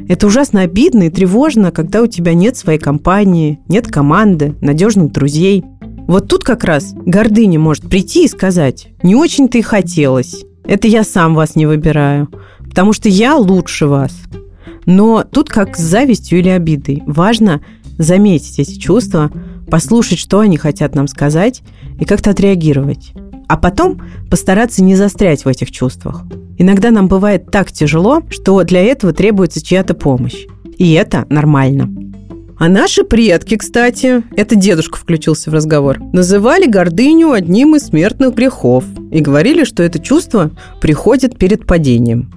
Это 0.08 0.26
ужасно 0.26 0.62
обидно 0.62 1.04
и 1.04 1.10
тревожно, 1.10 1.70
когда 1.70 2.02
у 2.02 2.06
тебя 2.06 2.32
нет 2.32 2.56
своей 2.56 2.78
компании, 2.78 3.58
нет 3.68 3.86
команды, 3.86 4.54
надежных 4.60 5.12
друзей. 5.12 5.64
Вот 6.08 6.26
тут 6.26 6.42
как 6.42 6.64
раз 6.64 6.92
гордыня 6.94 7.60
может 7.60 7.88
прийти 7.88 8.24
и 8.24 8.28
сказать, 8.28 8.88
не 9.04 9.14
очень-то 9.14 9.58
и 9.58 9.62
хотелось. 9.62 10.44
Это 10.64 10.88
я 10.88 11.04
сам 11.04 11.36
вас 11.36 11.54
не 11.54 11.66
выбираю 11.66 12.28
потому 12.68 12.92
что 12.92 13.08
я 13.08 13.36
лучше 13.36 13.86
вас. 13.86 14.12
Но 14.86 15.24
тут 15.24 15.48
как 15.48 15.76
с 15.76 15.80
завистью 15.80 16.38
или 16.38 16.48
обидой. 16.48 17.02
Важно 17.06 17.60
заметить 17.98 18.58
эти 18.58 18.78
чувства, 18.78 19.32
послушать, 19.68 20.18
что 20.18 20.40
они 20.40 20.56
хотят 20.56 20.94
нам 20.94 21.08
сказать, 21.08 21.62
и 21.98 22.04
как-то 22.04 22.30
отреагировать. 22.30 23.12
А 23.48 23.56
потом 23.56 24.00
постараться 24.30 24.84
не 24.84 24.94
застрять 24.94 25.44
в 25.44 25.48
этих 25.48 25.70
чувствах. 25.70 26.24
Иногда 26.58 26.90
нам 26.90 27.08
бывает 27.08 27.50
так 27.50 27.72
тяжело, 27.72 28.22
что 28.30 28.62
для 28.62 28.82
этого 28.82 29.12
требуется 29.12 29.64
чья-то 29.64 29.94
помощь. 29.94 30.46
И 30.76 30.92
это 30.92 31.26
нормально. 31.28 32.07
А 32.58 32.68
наши 32.68 33.04
предки, 33.04 33.56
кстати, 33.56 34.24
это 34.36 34.56
дедушка 34.56 34.98
включился 34.98 35.48
в 35.50 35.54
разговор, 35.54 36.00
называли 36.12 36.66
гордыню 36.66 37.30
одним 37.30 37.76
из 37.76 37.84
смертных 37.84 38.34
грехов 38.34 38.84
и 39.12 39.20
говорили, 39.20 39.62
что 39.62 39.84
это 39.84 40.00
чувство 40.00 40.50
приходит 40.80 41.38
перед 41.38 41.66
падением. 41.66 42.32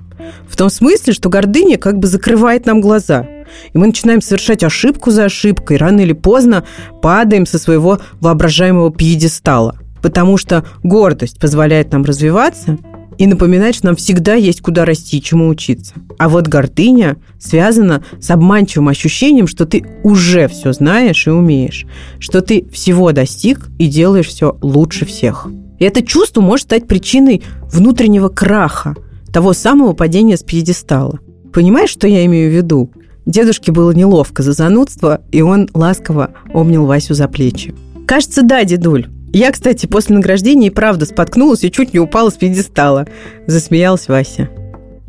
В 0.48 0.56
том 0.56 0.70
смысле, 0.70 1.14
что 1.14 1.30
гордыня 1.30 1.80
как 1.80 1.98
бы 1.98 2.08
закрывает 2.08 2.68
нам 2.68 2.82
глаза. 2.82 3.26
И 3.74 3.78
мы 3.78 3.88
начинаем 3.88 4.22
совершать 4.22 4.64
ошибку 4.64 5.10
за 5.10 5.26
ошибкой. 5.26 5.78
Рано 5.78 6.02
или 6.02 6.14
поздно 6.14 6.66
падаем 7.02 7.48
со 7.48 7.58
своего 7.58 8.00
воображаемого 8.20 8.92
пьедестала. 8.92 9.76
Потому 10.04 10.38
что 10.38 10.64
гордость 10.84 11.40
позволяет 11.40 11.92
нам 11.92 12.04
развиваться 12.06 12.78
и 13.18 13.28
напоминать, 13.28 13.76
что 13.76 13.88
нам 13.88 13.96
всегда 13.96 14.36
есть 14.36 14.62
куда 14.62 14.86
расти 14.86 15.18
и 15.18 15.22
чему 15.22 15.48
учиться. 15.48 15.94
А 16.18 16.30
вот 16.30 16.48
гордыня 16.48 17.18
связана 17.40 18.04
с 18.20 18.30
обманчивым 18.32 18.90
ощущением, 18.90 19.48
что 19.48 19.66
ты 19.66 19.86
уже 20.04 20.48
все 20.48 20.74
знаешь 20.74 21.28
и 21.28 21.30
умеешь, 21.30 21.86
что 22.20 22.42
ты 22.42 22.66
всего 22.72 23.12
достиг 23.12 23.70
и 23.80 23.88
делаешь 23.88 24.28
все 24.28 24.58
лучше 24.62 25.06
всех. 25.06 25.48
И 25.80 25.84
это 25.84 26.02
чувство 26.04 26.42
может 26.42 26.68
стать 26.68 26.88
причиной 26.88 27.42
внутреннего 27.72 28.30
краха– 28.30 28.96
того 29.32 29.54
самого 29.54 29.94
падения 29.94 30.38
с 30.38 30.44
пьедестала. 30.44 31.20
Понимаешь, 31.54 31.90
что 31.90 32.08
я 32.08 32.26
имею 32.26 32.52
в 32.52 32.56
виду? 32.56 32.92
Дедушке 33.26 33.72
было 33.72 33.92
неловко 33.92 34.44
за 34.44 34.54
занудство, 34.54 35.22
и 35.32 35.42
он 35.42 35.70
ласково 35.74 36.32
обнял 36.54 36.86
Васю 36.86 37.14
за 37.14 37.28
плечи. 37.28 37.74
«Кажется, 38.08 38.42
да, 38.42 38.64
дедуль. 38.64 39.08
Я, 39.34 39.52
кстати, 39.52 39.86
после 39.86 40.16
награждения 40.16 40.68
и 40.68 40.72
правда 40.72 41.06
споткнулась 41.06 41.64
и 41.64 41.72
чуть 41.72 41.94
не 41.94 42.00
упала 42.00 42.30
с 42.30 42.34
пьедестала»,– 42.34 43.08
засмеялась 43.48 44.08
Вася. 44.08 44.50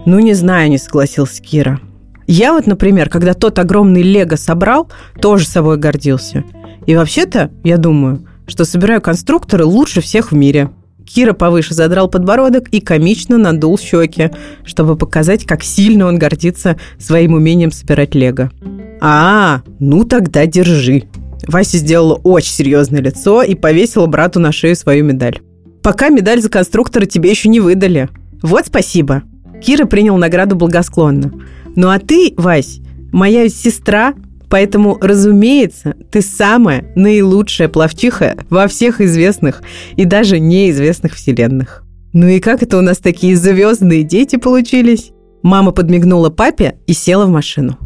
«Ну, 0.07 0.21
не 0.21 0.35
знаю»,– 0.35 0.69
не 0.71 0.79
согласился 0.79 1.43
Кира. 1.43 1.81
«Я 2.27 2.53
вот, 2.53 2.67
например, 2.67 3.09
когда 3.09 3.35
тот 3.35 3.59
огромный 3.59 4.03
лего 4.03 4.37
собрал, 4.37 4.89
тоже 5.21 5.47
собой 5.47 5.77
гордился. 5.77 6.45
И 6.87 6.95
вообще-то, 6.95 7.51
я 7.65 7.79
думаю, 7.79 8.27
что 8.47 8.65
собираю 8.65 9.01
конструкторы 9.01 9.65
лучше 9.65 10.01
всех 10.01 10.31
в 10.31 10.37
мире». 10.37 10.71
Кира 11.05 11.33
повыше 11.33 11.75
задрал 11.75 12.09
подбородок 12.09 12.69
и 12.69 12.81
комично 12.81 13.37
надул 13.37 13.77
щеки, 13.77 14.31
чтобы 14.65 14.97
показать, 14.97 15.45
как 15.45 15.65
сильно 15.65 16.07
он 16.07 16.17
гордится 16.17 16.79
своим 16.99 17.35
умением 17.35 17.73
собирать 17.73 18.15
лего. 18.15 18.51
«А, 19.01 19.63
ну 19.81 20.05
тогда 20.05 20.47
держи». 20.47 21.05
Вася 21.47 21.79
сделала 21.79 22.15
очень 22.15 22.53
серьезное 22.53 23.01
лицо 23.01 23.43
и 23.43 23.55
повесила 23.55 24.07
брату 24.07 24.41
на 24.41 24.53
шею 24.53 24.77
свою 24.77 25.05
медаль. 25.05 25.41
«Пока 25.83 26.09
медаль 26.09 26.41
за 26.41 26.49
конструктора 26.49 27.07
тебе 27.07 27.31
еще 27.31 27.49
не 27.49 27.61
выдали. 27.61 28.09
Вот 28.43 28.67
спасибо». 28.67 29.23
Кира 29.63 29.87
принял 29.87 30.17
награду 30.17 30.57
благосклонно. 30.57 31.33
«Ну 31.75 31.89
а 31.89 31.99
ты, 31.99 32.35
Вась, 32.37 32.81
моя 33.13 33.49
сестра, 33.49 34.15
Поэтому, 34.53 34.99
разумеется, 35.01 35.95
ты 36.11 36.21
самая 36.21 36.85
наилучшая 36.95 37.69
плавчиха 37.69 38.37
во 38.51 38.69
всех 38.69 39.01
известных 39.01 39.63
и 39.97 40.05
даже 40.05 40.39
неизвестных 40.39 41.15
вселенных. 41.15 41.85
Ну 42.13 42.27
и 42.27 42.39
как 42.39 42.63
это 42.63 42.77
у 42.77 42.83
нас 42.83 42.99
такие 42.99 43.35
звездные 43.35 44.03
дети 44.03 44.37
получились? 44.37 45.13
Мама 45.43 45.73
подмигнула 45.73 46.29
папе 46.29 46.75
и 46.87 46.93
села 46.93 47.25
в 47.25 47.31
машину. 47.31 47.79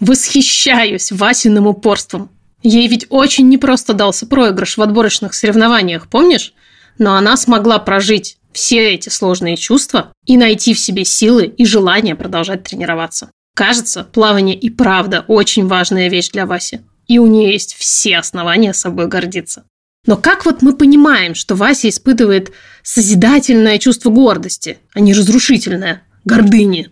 Восхищаюсь 0.00 1.12
Васиным 1.12 1.66
упорством. 1.66 2.30
Ей 2.62 2.88
ведь 2.88 3.06
очень 3.10 3.48
непросто 3.48 3.92
дался 3.92 4.26
проигрыш 4.26 4.76
в 4.76 4.82
отборочных 4.82 5.34
соревнованиях, 5.34 6.08
помнишь? 6.08 6.54
Но 6.98 7.14
она 7.14 7.36
смогла 7.36 7.78
прожить 7.78 8.38
все 8.52 8.94
эти 8.94 9.08
сложные 9.08 9.56
чувства 9.56 10.12
и 10.24 10.36
найти 10.36 10.74
в 10.74 10.78
себе 10.78 11.04
силы 11.04 11.46
и 11.46 11.66
желание 11.66 12.14
продолжать 12.14 12.62
тренироваться. 12.62 13.30
Кажется, 13.54 14.04
плавание 14.04 14.56
и 14.56 14.70
правда 14.70 15.24
очень 15.28 15.66
важная 15.66 16.08
вещь 16.08 16.30
для 16.30 16.46
Васи. 16.46 16.80
И 17.06 17.18
у 17.18 17.26
нее 17.26 17.52
есть 17.52 17.74
все 17.74 18.16
основания 18.16 18.72
собой 18.72 19.08
гордиться. 19.08 19.64
Но 20.06 20.16
как 20.16 20.44
вот 20.44 20.62
мы 20.62 20.76
понимаем, 20.76 21.34
что 21.34 21.54
Вася 21.54 21.88
испытывает 21.88 22.52
созидательное 22.82 23.78
чувство 23.78 24.10
гордости, 24.10 24.78
а 24.92 25.00
не 25.00 25.14
разрушительное, 25.14 26.02
гордыни? 26.24 26.90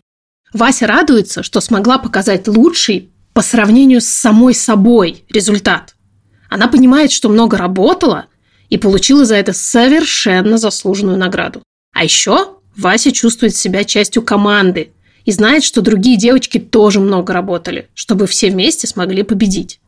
Вася 0.53 0.87
радуется, 0.87 1.43
что 1.43 1.61
смогла 1.61 1.99
показать 1.99 2.47
лучший 2.47 3.11
по 3.33 3.43
сравнению 3.43 4.01
с 4.01 4.07
самой 4.07 4.55
собой 4.55 5.25
результат. 5.31 5.95
Она 6.51 6.69
понимает, 6.69 7.11
что 7.11 7.31
много 7.31 7.57
работала 7.57 8.27
и 8.69 8.77
получила 8.77 9.25
за 9.25 9.37
это 9.37 9.53
совершенно 9.53 10.59
заслуженную 10.59 11.17
награду. 11.17 11.63
А 11.95 12.05
еще 12.05 12.57
Вася 12.77 13.13
чувствует 13.13 13.57
себя 13.57 13.85
частью 13.85 14.23
команды 14.23 14.93
и 15.25 15.33
знает, 15.33 15.65
что 15.65 15.81
другие 15.81 16.17
девочки 16.17 16.59
тоже 16.59 17.01
много 17.01 17.33
работали, 17.33 17.89
чтобы 17.95 18.27
все 18.27 18.51
вместе 18.51 18.87
смогли 18.87 19.23
победить. 19.23 19.81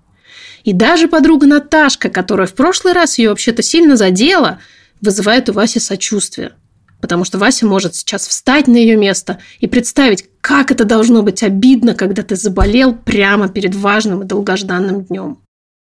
И 0.65 0.73
даже 0.73 1.09
подруга 1.09 1.47
Наташка, 1.47 2.09
которая 2.09 2.47
в 2.47 2.55
прошлый 2.55 2.95
раз 2.95 3.19
ее 3.19 3.31
вообще-то 3.31 3.63
сильно 3.63 3.97
задела, 3.97 4.61
вызывает 5.03 5.51
у 5.51 5.53
Васи 5.53 5.79
сочувствие. 5.79 6.53
Потому 7.05 7.27
что 7.27 7.37
Вася 7.37 7.67
может 7.67 7.95
сейчас 7.95 8.27
встать 8.27 8.67
на 8.67 8.79
ее 8.79 8.97
место 8.97 9.39
и 9.61 9.67
представить, 9.67 10.25
как 10.41 10.71
это 10.71 10.87
должно 10.87 11.23
быть 11.23 11.43
обидно, 11.43 11.93
когда 11.93 12.23
ты 12.23 12.35
заболел 12.35 12.95
прямо 12.95 13.51
перед 13.51 13.75
важным 13.75 14.23
и 14.23 14.25
долгожданным 14.25 15.05
днем. 15.05 15.37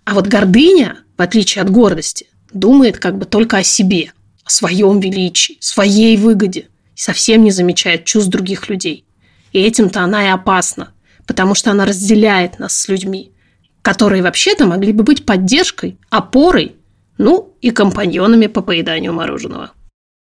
А 0.05 0.13
вот 0.13 0.27
гордыня, 0.27 0.99
в 1.17 1.23
отличие 1.23 1.63
от 1.63 1.71
гордости, 1.71 2.27
думает 2.53 2.99
как 2.99 3.17
бы 3.17 3.25
только 3.25 3.57
о 3.57 3.63
себе, 3.63 4.13
о 4.45 4.51
своем 4.51 5.01
величии, 5.01 5.57
своей 5.59 6.19
выгоде 6.19 6.69
и 6.95 7.01
совсем 7.01 7.45
не 7.45 7.51
замечает 7.51 8.05
чувств 8.05 8.29
других 8.29 8.69
людей. 8.69 9.07
И 9.53 9.59
этим-то 9.59 10.03
она 10.03 10.23
и 10.23 10.29
опасна, 10.29 10.93
потому 11.27 11.55
что 11.55 11.71
она 11.71 11.87
разделяет 11.87 12.59
нас 12.59 12.77
с 12.77 12.89
людьми, 12.89 13.33
которые 13.81 14.23
вообще-то 14.23 14.67
могли 14.67 14.93
бы 14.93 15.03
быть 15.03 15.25
поддержкой, 15.25 15.97
опорой, 16.11 16.77
ну 17.17 17.57
и 17.63 17.71
компаньонами 17.71 18.49
по 18.49 18.61
поеданию 18.61 19.15
мороженого. 19.15 19.73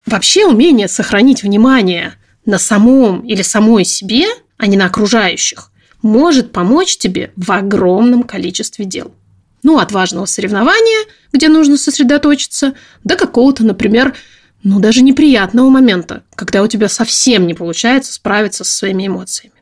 Вообще 0.09 0.47
умение 0.47 0.87
сохранить 0.87 1.43
внимание 1.43 2.15
на 2.43 2.57
самом 2.57 3.19
или 3.27 3.43
самой 3.43 3.85
себе, 3.85 4.25
а 4.57 4.65
не 4.65 4.75
на 4.75 4.87
окружающих, 4.87 5.71
может 6.01 6.51
помочь 6.51 6.97
тебе 6.97 7.31
в 7.35 7.51
огромном 7.51 8.23
количестве 8.23 8.85
дел. 8.85 9.13
Ну, 9.61 9.77
от 9.77 9.91
важного 9.91 10.25
соревнования, 10.25 11.05
где 11.31 11.47
нужно 11.47 11.77
сосредоточиться, 11.77 12.73
до 13.03 13.17
какого-то, 13.17 13.63
например, 13.63 14.15
ну, 14.63 14.79
даже 14.79 15.03
неприятного 15.03 15.69
момента, 15.69 16.23
когда 16.33 16.63
у 16.63 16.67
тебя 16.67 16.89
совсем 16.89 17.45
не 17.45 17.53
получается 17.53 18.11
справиться 18.11 18.63
со 18.63 18.73
своими 18.73 19.05
эмоциями. 19.05 19.53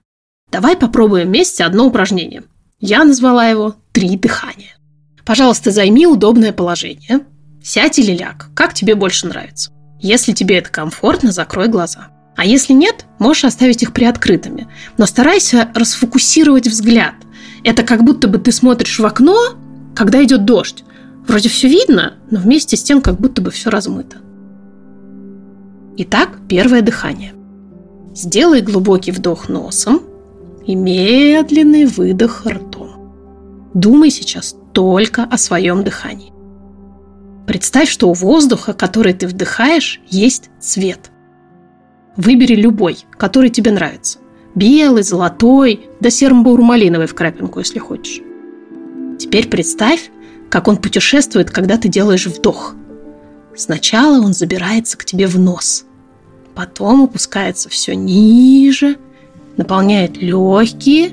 Давай 0.49 0.77
попробуем 0.77 1.27
вместе 1.27 1.65
одно 1.65 1.87
упражнение. 1.87 2.43
Я 2.79 3.03
назвала 3.03 3.49
его 3.49 3.75
«Три 3.91 4.15
дыхания». 4.15 4.77
Пожалуйста, 5.25 5.71
займи 5.71 6.07
удобное 6.07 6.53
положение. 6.53 7.25
Сядь 7.61 7.99
или 7.99 8.15
ляг, 8.15 8.47
как 8.55 8.73
тебе 8.73 8.95
больше 8.95 9.27
нравится. 9.27 9.73
Если 9.99 10.33
тебе 10.33 10.57
это 10.57 10.69
комфортно, 10.69 11.31
закрой 11.31 11.67
глаза. 11.67 12.09
А 12.35 12.45
если 12.45 12.73
нет, 12.73 13.05
можешь 13.17 13.45
оставить 13.45 13.81
их 13.81 13.93
приоткрытыми. 13.93 14.67
Но 14.97 15.05
старайся 15.07 15.69
расфокусировать 15.73 16.67
взгляд. 16.67 17.15
Это 17.63 17.83
как 17.83 18.03
будто 18.03 18.27
бы 18.27 18.37
ты 18.37 18.51
смотришь 18.51 18.99
в 18.99 19.05
окно, 19.05 19.35
когда 19.95 20.23
идет 20.23 20.45
дождь. 20.45 20.83
Вроде 21.27 21.49
все 21.49 21.67
видно, 21.67 22.13
но 22.29 22.39
вместе 22.39 22.77
с 22.77 22.83
тем 22.83 23.01
как 23.01 23.19
будто 23.19 23.41
бы 23.41 23.49
все 23.49 23.69
размыто. 23.69 24.17
Итак, 25.97 26.37
первое 26.47 26.81
дыхание. 26.81 27.33
Сделай 28.13 28.61
глубокий 28.61 29.11
вдох 29.11 29.49
носом 29.49 30.01
и 30.65 30.75
медленный 30.75 31.85
выдох 31.85 32.45
ртом. 32.45 33.71
Думай 33.73 34.11
сейчас 34.11 34.55
только 34.73 35.23
о 35.23 35.37
своем 35.37 35.83
дыхании. 35.83 36.36
Представь, 37.47 37.89
что 37.89 38.09
у 38.09 38.13
воздуха, 38.13 38.73
который 38.73 39.13
ты 39.13 39.25
вдыхаешь, 39.25 40.01
есть 40.09 40.49
цвет. 40.59 41.11
Выбери 42.17 42.55
любой, 42.55 42.97
который 43.11 43.49
тебе 43.49 43.71
нравится. 43.71 44.19
Белый, 44.53 45.03
золотой, 45.03 45.87
да 46.01 46.09
серо-бурмалиновый 46.09 47.07
в 47.07 47.15
крапинку, 47.15 47.59
если 47.59 47.79
хочешь. 47.79 48.21
Теперь 49.17 49.47
представь, 49.47 50.11
как 50.49 50.67
он 50.67 50.75
путешествует, 50.75 51.49
когда 51.49 51.77
ты 51.77 51.87
делаешь 51.87 52.27
вдох. 52.27 52.75
Сначала 53.55 54.19
он 54.21 54.33
забирается 54.33 54.97
к 54.97 55.05
тебе 55.05 55.25
в 55.25 55.39
нос, 55.39 55.85
потом 56.53 57.03
опускается 57.03 57.69
все 57.69 57.95
ниже, 57.95 58.97
наполняет 59.55 60.21
легкие 60.21 61.11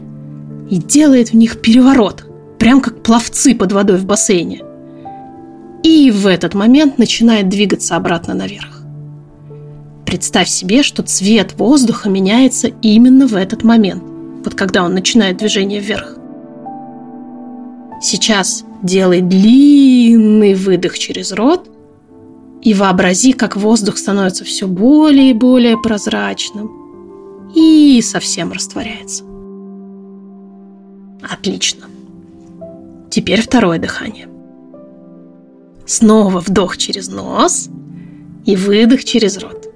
и 0.68 0.78
делает 0.78 1.30
в 1.30 1.36
них 1.36 1.60
переворот, 1.60 2.24
прям 2.58 2.80
как 2.80 3.04
пловцы 3.04 3.54
под 3.54 3.70
водой 3.70 3.98
в 3.98 4.04
бассейне. 4.04 4.73
И 5.84 6.10
в 6.10 6.26
этот 6.26 6.54
момент 6.54 6.96
начинает 6.96 7.50
двигаться 7.50 7.94
обратно 7.94 8.32
наверх. 8.32 8.80
Представь 10.06 10.48
себе, 10.48 10.82
что 10.82 11.02
цвет 11.02 11.52
воздуха 11.58 12.08
меняется 12.08 12.68
именно 12.80 13.26
в 13.26 13.34
этот 13.34 13.62
момент, 13.62 14.02
вот 14.44 14.54
когда 14.54 14.82
он 14.82 14.94
начинает 14.94 15.36
движение 15.36 15.80
вверх. 15.80 16.16
Сейчас 18.00 18.64
делай 18.82 19.20
длинный 19.20 20.54
выдох 20.54 20.98
через 20.98 21.32
рот 21.32 21.70
и 22.62 22.72
вообрази, 22.72 23.34
как 23.34 23.54
воздух 23.54 23.98
становится 23.98 24.44
все 24.44 24.66
более 24.66 25.30
и 25.30 25.34
более 25.34 25.76
прозрачным 25.76 27.50
и 27.54 28.00
совсем 28.02 28.52
растворяется. 28.52 29.24
Отлично. 31.22 31.84
Теперь 33.10 33.42
второе 33.42 33.78
дыхание. 33.78 34.28
Снова 35.86 36.40
вдох 36.40 36.76
через 36.76 37.08
нос 37.08 37.68
и 38.46 38.56
выдох 38.56 39.04
через 39.04 39.38
рот. 39.38 39.68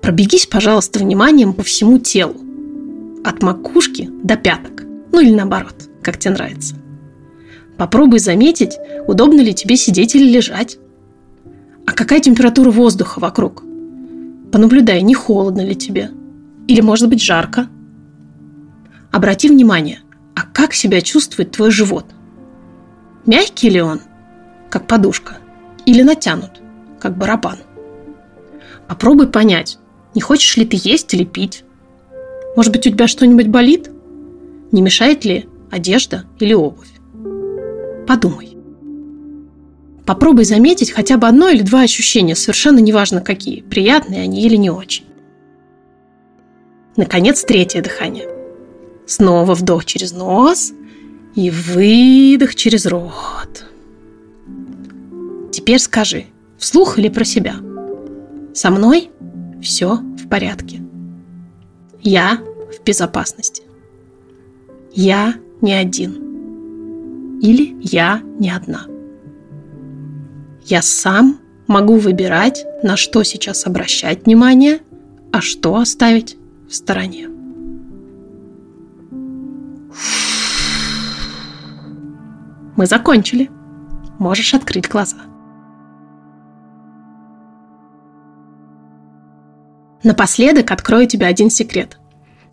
Пробегись, 0.00 0.46
пожалуйста, 0.46 0.98
вниманием 0.98 1.52
по 1.52 1.62
всему 1.62 1.98
телу. 1.98 2.36
От 3.24 3.42
макушки 3.42 4.10
до 4.22 4.36
пяток. 4.36 4.84
Ну 5.12 5.20
или 5.20 5.34
наоборот, 5.34 5.88
как 6.02 6.18
тебе 6.18 6.34
нравится. 6.34 6.76
Попробуй 7.76 8.18
заметить, 8.18 8.76
удобно 9.06 9.40
ли 9.40 9.54
тебе 9.54 9.76
сидеть 9.76 10.14
или 10.14 10.30
лежать. 10.30 10.78
А 11.86 11.92
какая 11.92 12.20
температура 12.20 12.70
воздуха 12.70 13.18
вокруг? 13.18 13.62
Понаблюдай, 14.52 15.02
не 15.02 15.14
холодно 15.14 15.62
ли 15.62 15.74
тебе. 15.74 16.10
Или 16.68 16.80
может 16.80 17.08
быть 17.08 17.22
жарко. 17.22 17.68
Обрати 19.10 19.48
внимание, 19.48 20.00
а 20.34 20.42
как 20.42 20.72
себя 20.72 21.00
чувствует 21.00 21.50
твой 21.50 21.70
живот? 21.70 22.06
Мягкий 23.26 23.70
ли 23.70 23.80
он, 23.80 24.00
как 24.70 24.86
подушка, 24.86 25.38
или 25.86 26.02
натянут, 26.02 26.60
как 27.00 27.16
барабан? 27.16 27.58
Попробуй 28.88 29.28
понять, 29.28 29.78
не 30.14 30.20
хочешь 30.20 30.56
ли 30.56 30.64
ты 30.64 30.78
есть 30.80 31.12
или 31.14 31.24
пить. 31.24 31.64
Может 32.56 32.72
быть, 32.72 32.86
у 32.86 32.90
тебя 32.90 33.08
что-нибудь 33.08 33.48
болит? 33.48 33.90
Не 34.72 34.82
мешает 34.82 35.24
ли 35.24 35.48
одежда 35.70 36.24
или 36.38 36.54
обувь? 36.54 36.90
Подумай. 38.06 38.56
Попробуй 40.06 40.44
заметить 40.44 40.92
хотя 40.92 41.16
бы 41.16 41.26
одно 41.26 41.48
или 41.48 41.62
два 41.62 41.80
ощущения, 41.80 42.36
совершенно 42.36 42.78
неважно 42.78 43.20
какие, 43.20 43.62
приятные 43.62 44.22
они 44.22 44.42
или 44.44 44.56
не 44.56 44.70
очень. 44.70 45.04
Наконец, 46.96 47.42
третье 47.42 47.82
дыхание. 47.82 48.28
Снова 49.06 49.54
вдох 49.54 49.84
через 49.84 50.12
нос 50.12 50.72
и 51.34 51.50
выдох 51.50 52.54
через 52.54 52.86
рот. 52.86 53.64
Теперь 55.54 55.78
скажи, 55.78 56.26
вслух 56.58 56.98
или 56.98 57.08
про 57.08 57.22
себя. 57.24 57.54
Со 58.54 58.70
мной 58.72 59.12
все 59.62 59.94
в 59.94 60.28
порядке. 60.28 60.82
Я 62.02 62.40
в 62.72 62.82
безопасности. 62.82 63.62
Я 64.92 65.36
не 65.60 65.72
один. 65.72 67.38
Или 67.40 67.76
я 67.82 68.20
не 68.40 68.50
одна. 68.50 68.86
Я 70.64 70.82
сам 70.82 71.38
могу 71.68 71.98
выбирать, 71.98 72.66
на 72.82 72.96
что 72.96 73.22
сейчас 73.22 73.64
обращать 73.64 74.26
внимание, 74.26 74.80
а 75.30 75.40
что 75.40 75.76
оставить 75.76 76.36
в 76.68 76.74
стороне. 76.74 77.28
Мы 82.76 82.86
закончили. 82.86 83.48
Можешь 84.18 84.52
открыть 84.52 84.88
глаза. 84.88 85.18
Напоследок 90.04 90.70
открою 90.70 91.06
тебе 91.08 91.26
один 91.26 91.50
секрет. 91.50 91.98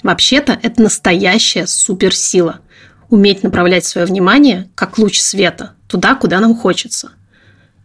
Вообще-то 0.02 0.58
это 0.62 0.82
настоящая 0.82 1.68
суперсила. 1.68 2.62
Уметь 3.10 3.44
направлять 3.44 3.86
свое 3.86 4.08
внимание, 4.08 4.70
как 4.74 4.98
луч 4.98 5.20
света, 5.20 5.76
туда, 5.88 6.16
куда 6.16 6.40
нам 6.40 6.56
хочется– 6.56 7.12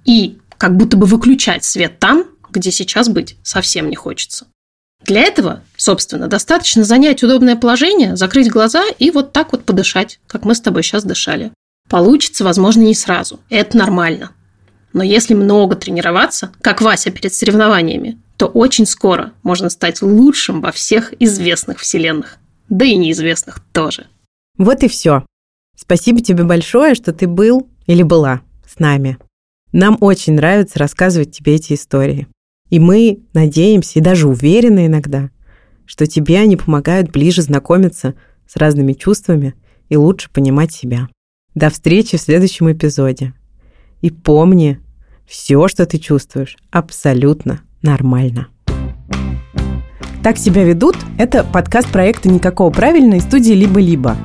и 0.07 0.39
как 0.57 0.77
будто 0.77 0.97
бы 0.97 1.05
выключать 1.05 1.65
свет 1.65 1.99
там, 1.99 2.25
где 2.51 2.71
сейчас 2.71 3.11
быть 3.11 3.37
совсем 3.43 3.91
не 3.91 3.97
хочется. 3.97 4.47
Для 5.05 5.23
этого, 5.23 5.63
собственно, 5.77 6.27
достаточно 6.27 6.83
занять 6.83 7.23
удобное 7.23 7.57
положение, 7.57 8.17
закрыть 8.17 8.51
глаза 8.51 8.83
и 8.99 9.11
вот 9.11 9.33
так 9.33 9.53
вот 9.53 9.65
подышать, 9.65 10.21
как 10.27 10.45
мы 10.45 10.55
с 10.55 10.61
тобой 10.61 10.83
сейчас 10.83 11.05
дышали. 11.05 11.53
Получится, 11.91 12.45
возможно, 12.45 12.81
не 12.81 12.95
сразу. 12.95 13.41
Это 13.51 13.77
нормально. 13.77 14.31
Но 14.93 15.03
если 15.03 15.35
много 15.35 15.77
тренироваться, 15.77 16.51
как 16.63 16.81
Вася 16.81 17.11
перед 17.11 17.35
соревнованиями, 17.35 18.19
то 18.37 18.47
очень 18.47 18.87
скоро 18.87 19.33
можно 19.43 19.71
стать 19.71 20.03
лучшим 20.03 20.61
во 20.61 20.73
всех 20.73 21.15
известных 21.19 21.81
вселенных. 21.81 22.39
Да 22.69 22.85
и 22.85 22.97
неизвестных 22.97 23.61
тоже. 23.73 24.07
Вот 24.59 24.83
и 24.83 24.89
все. 24.89 25.25
Спасибо 25.77 26.21
тебе 26.21 26.45
большое, 26.45 26.95
что 26.95 27.13
ты 27.13 27.27
был 27.27 27.69
или 27.87 28.03
была 28.03 28.41
с 28.67 28.79
нами. 28.79 29.19
Нам 29.73 29.99
очень 30.01 30.35
нравится 30.35 30.79
рассказывать 30.79 31.33
тебе 31.33 31.55
эти 31.55 31.75
истории. 31.75 32.27
И 32.71 32.81
мы 32.81 33.21
надеемся 33.33 33.99
и 33.99 34.03
даже 34.03 34.29
уверены 34.29 34.87
иногда, 34.87 35.31
что 35.85 36.07
тебе 36.07 36.39
они 36.41 36.57
помогают 36.57 37.11
ближе 37.11 37.43
знакомиться 37.43 38.15
с 38.47 38.57
разными 38.57 38.93
чувствами 38.93 39.55
и 39.89 39.97
лучше 39.97 40.31
понимать 40.31 40.73
себя. 40.73 41.09
До 41.55 41.71
встречи 41.71 42.17
в 42.17 42.21
следующем 42.21 42.71
эпизоде. 42.73 43.35
И 44.01 44.11
помни, 44.11 44.81
все, 45.27 45.69
что 45.69 45.87
ты 45.87 45.99
чувствуешь, 45.99 46.57
абсолютно 46.71 47.63
нормально. 47.87 48.49
«Так 50.23 50.39
себя 50.39 50.65
ведут»— 50.65 50.97
это 51.19 51.45
подкаст 51.45 51.89
проекта 51.89 52.29
«Никакого 52.29 52.71
правильной» 52.71 53.21
студии 53.21 53.53
«Либо-либо». 53.53 54.17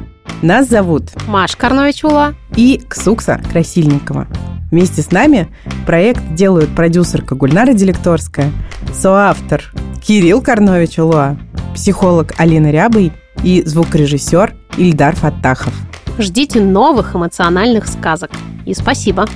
Нас 0.41 0.67
зовут 0.67 1.11
Маш 1.27 1.55
Карнович-Ула 1.55 2.33
и 2.55 2.81
Ксукса 2.89 3.39
Красильникова. 3.51 4.27
Вместе 4.71 5.03
с 5.03 5.11
нами 5.11 5.49
проект 5.85 6.33
делают 6.33 6.73
продюсерка 6.75 7.35
Гульнара 7.35 7.73
Делекторская, 7.73 8.51
соавтор 8.93 9.61
Кирилл 10.01 10.41
Карнович 10.41 10.97
Улуа, 10.97 11.37
психолог 11.75 12.33
Алина 12.37 12.71
Рябый 12.71 13.11
и 13.43 13.61
звукорежиссер 13.63 14.55
Ильдар 14.77 15.15
Фаттахов. 15.15 15.73
Ждите 16.17 16.59
новых 16.59 17.15
эмоциональных 17.15 17.87
сказок. 17.87 18.31
И 18.65 18.73
спасибо. 18.73 19.27